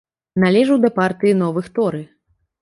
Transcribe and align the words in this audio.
Належыў 0.43 0.79
да 0.85 0.89
партыі 0.99 1.35
новых 1.43 1.69
торы. 1.77 2.01